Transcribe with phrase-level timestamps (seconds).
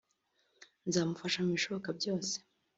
[0.87, 2.33] nzamufasha mu bishoboka byose